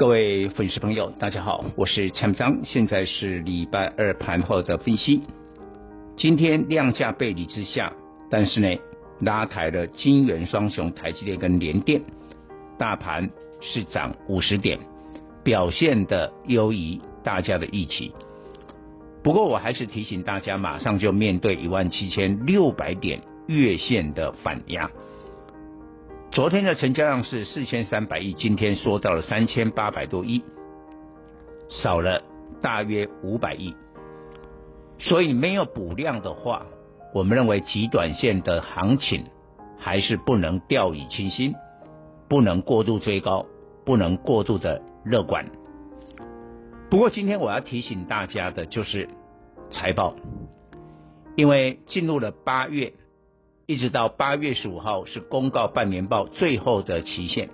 [0.00, 5.20] 各位粉丝朋友，大家好，我是蔡章，现在是礼拜二盘后的分析。
[6.16, 7.92] 今天量价背离之下，
[8.30, 8.68] 但是呢，
[9.20, 12.00] 拉抬了金元双雄台积电跟联电，
[12.78, 13.28] 大盘
[13.60, 14.78] 是涨五十点，
[15.44, 18.10] 表现的优于大家的预期。
[19.22, 24.90] 不过我还是提醒大家，马上就面对一万七千六百点月线的反压。
[26.32, 30.44] 昨天的成交量是四千三百亿，今天缩到了三千八百多亿，
[31.68, 32.22] 少了
[32.62, 33.74] 大约五百亿。
[35.00, 36.66] 所以没有补量的话，
[37.12, 39.24] 我们认为极短线的行情
[39.76, 41.52] 还是不能掉以轻心，
[42.28, 43.46] 不能过度追高，
[43.84, 45.44] 不能过度的乐观。
[46.90, 49.08] 不过今天我要提醒大家的就是
[49.72, 50.14] 财报，
[51.34, 52.92] 因为进入了八月。
[53.70, 57.50] 一直到八月十五号是公告半年报最后的期限，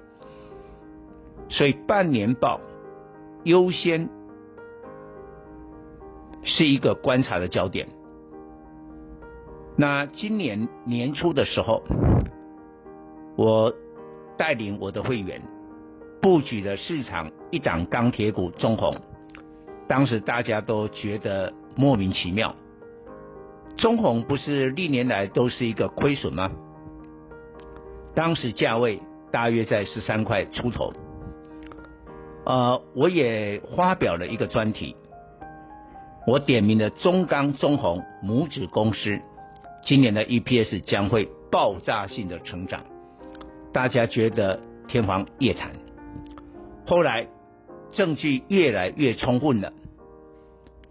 [1.50, 2.58] 所以半年报
[3.44, 4.08] 优先
[6.42, 7.88] 是一个观察的焦点。
[9.76, 11.82] 那今年年初的时候，
[13.36, 13.74] 我
[14.38, 15.42] 带领我的会员
[16.22, 18.96] 布局了市场一档钢铁股中鸿，
[19.86, 22.56] 当时大家都觉得莫名其妙。
[23.76, 26.50] 中鸿不是历年来都是一个亏损吗？
[28.14, 30.92] 当时价位大约在十三块出头。
[32.46, 34.96] 呃，我也发表了一个专题，
[36.26, 39.20] 我点名了中钢、中鸿母子公司，
[39.84, 42.82] 今年的 EPS 将会爆炸性的成长，
[43.74, 44.58] 大家觉得
[44.88, 45.70] 天方夜谭。
[46.86, 47.26] 后来
[47.90, 49.72] 证据越来越充分了，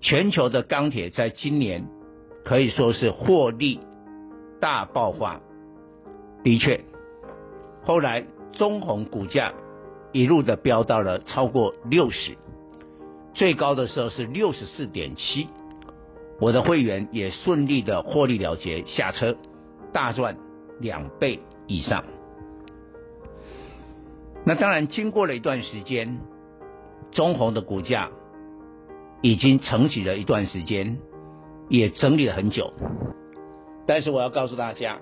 [0.02, 1.88] 全球的钢铁在今年。
[2.46, 3.80] 可以说是获利
[4.62, 5.42] 大爆发，
[6.44, 6.80] 的确，
[7.84, 9.52] 后来中鸿股价
[10.14, 12.38] 一路的飙到了超过六十，
[13.34, 15.48] 最高的时候是六十四点七，
[16.40, 19.36] 我的会员也顺利的获利了结下车，
[19.92, 20.38] 大赚
[20.80, 22.04] 两倍以上。
[24.46, 26.20] 那当然，经过了一段时间，
[27.10, 28.12] 中鸿的股价
[29.24, 31.00] 已经承起了一段时间。
[31.70, 32.72] 也整理了很久，
[33.88, 35.00] 但是我要告诉大家，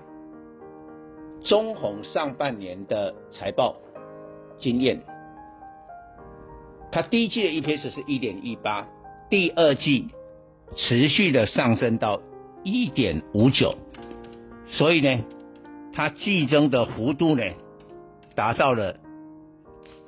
[1.44, 3.76] 中鸿上半年的财报
[4.58, 5.02] 经验，
[6.90, 8.88] 它第一季的 EPS 是一点一八，
[9.28, 10.08] 第二季
[10.76, 12.20] 持续的上升到
[12.62, 13.74] 一点五九，
[14.68, 15.22] 所以呢，
[15.92, 17.42] 它季增的幅度呢
[18.34, 18.96] 达到了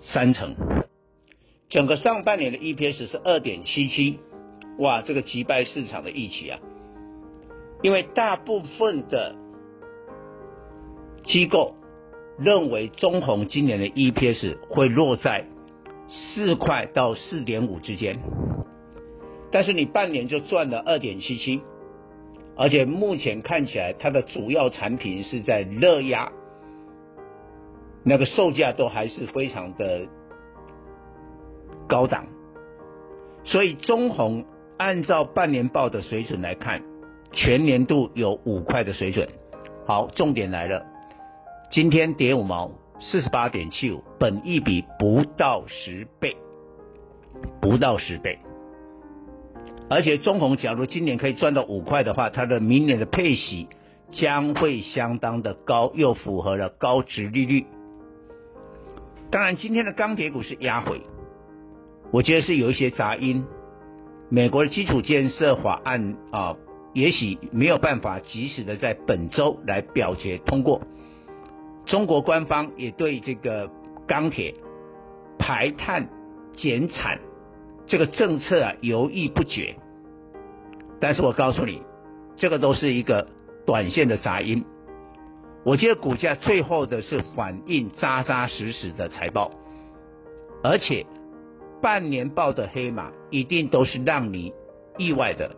[0.01, 0.55] 三成，
[1.69, 4.21] 整个上半年的 EPS 是二点七七。
[4.79, 6.59] 哇，这个击败市场的预期啊！
[7.83, 9.35] 因为大部分的
[11.25, 11.75] 机构
[12.39, 15.47] 认为中鸿今年的 EPS 会落在
[16.09, 18.19] 四块到四点五之间，
[19.51, 21.63] 但是你半年就赚了二点七七，
[22.55, 26.31] 而且目前看起来它的主要产品是在热压，
[28.05, 30.07] 那个售价都还是非常的
[31.89, 32.27] 高档，
[33.45, 34.45] 所以中鸿。
[34.79, 36.83] 按照半年报的水准来看，
[37.33, 39.27] 全年度有五块的水准。
[39.87, 40.85] 好，重点来了，
[41.71, 46.37] 今天跌五毛，四十八点七五，本一比不到十倍，
[47.61, 48.39] 不到十倍。
[49.89, 53.69] 而且中红假如今年可以赚到五块的话，它的明年的配息
[54.11, 57.65] 将会相当的高，又符合了高值利率。
[59.31, 61.01] 当然，今天的钢铁股是压回，
[62.11, 63.47] 我觉得是有一些杂音。
[64.29, 66.57] 美国的基础建设法案啊，
[66.93, 70.83] 也许没有办法及时的在本周来表决通过。
[71.85, 73.71] 中国官方也对这个
[74.09, 74.53] 钢铁
[75.39, 76.09] 排碳
[76.55, 77.21] 减产
[77.87, 79.77] 这个政策啊犹豫不决。
[81.01, 81.83] 但是我告诉你，
[82.37, 83.29] 这个都是一个
[83.65, 84.65] 短线的杂音。
[85.65, 89.53] 我觉得股价最后的是反映扎扎实实的财报，
[90.65, 91.07] 而且。
[91.81, 94.53] 半年报的黑马一定都是让你
[94.99, 95.55] 意外的，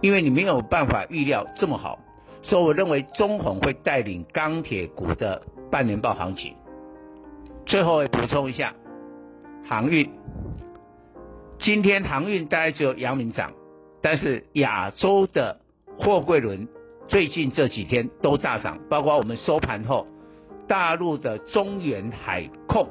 [0.00, 1.98] 因为你没有办法预料这么好，
[2.42, 6.54] 所以我认为中鸿会带领钢铁股的半年报行情。
[7.64, 8.74] 最后我补充一下，
[9.68, 10.10] 航运
[11.58, 13.52] 今天航运大概只有阳明涨，
[14.00, 15.58] 但是亚洲的
[15.98, 16.68] 货柜轮
[17.08, 20.06] 最近这几天都大涨，包括我们收盘后，
[20.68, 22.88] 大陆的中远海控，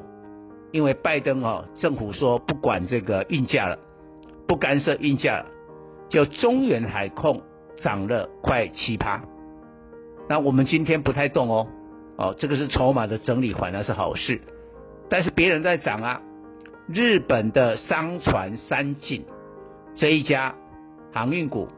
[0.75, 3.79] 因为拜登哦政府说不管这个运价了，
[4.45, 5.45] 不干涉运价了，
[6.09, 7.41] 就中远海控
[7.77, 9.23] 涨了快七趴。
[10.27, 11.67] 那我们今天不太动哦，
[12.17, 14.41] 哦这个是筹码的整理，反而是好事，
[15.09, 16.21] 但是别人在涨啊。
[16.89, 19.23] 日本的商船三井
[19.95, 20.55] 这一家
[21.13, 21.69] 航运股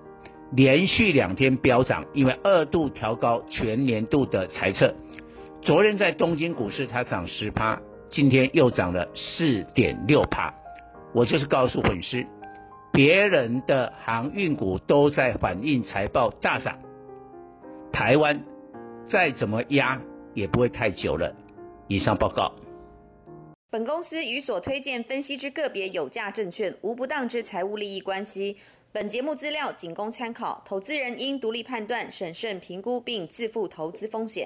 [0.51, 4.95] 连续两天飙涨，因为二度调高全年度的财测。
[5.61, 10.53] 昨天在东京股市它涨十趴，今天又涨了四点六趴。
[11.13, 12.25] 我就是告诉粉丝，
[12.91, 16.77] 别人的航运股都在反映财报大涨，
[17.91, 18.43] 台湾
[19.09, 19.99] 再怎么压
[20.33, 21.33] 也不会太久了。
[21.87, 22.51] 以上报告。
[23.69, 28.57] 本公司与所推荐分析之个别有价证券无不当之财务利益关系。
[28.91, 34.45] 本节目资料仅供参考，投资人应独立判断、审慎评估并自负投资风险。